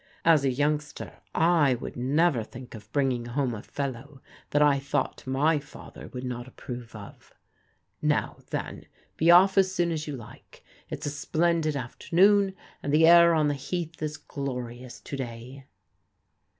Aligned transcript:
"As 0.25 0.43
a 0.43 0.49
yoimgster 0.49 1.17
I 1.35 1.75
would 1.75 1.95
never 1.95 2.43
think 2.43 2.73
of 2.73 2.91
bringing 2.91 3.25
home 3.27 3.53
a 3.53 3.61
fellow 3.61 4.19
that 4.49 4.59
I 4.63 4.79
thought 4.79 5.27
my 5.27 5.59
father 5.59 6.07
would 6.07 6.23
not 6.23 6.47
approve 6.47 6.95
of. 6.95 7.35
Now, 8.01 8.37
then, 8.49 8.87
be 9.15 9.29
off 9.29 9.59
as 9.59 9.75
soon 9.75 9.91
as 9.91 10.07
you 10.07 10.15
like. 10.17 10.63
It's 10.89 11.05
a 11.05 11.11
splendid 11.11 11.75
afternoon, 11.75 12.55
and 12.81 12.91
the 12.91 13.05
air 13.05 13.35
on 13.35 13.47
the 13.47 13.53
Heath 13.53 14.01
is 14.01 14.17
glorious 14.17 14.99
to 15.01 15.15
day." 15.17 15.65